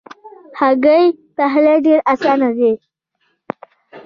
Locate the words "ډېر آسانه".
1.85-2.49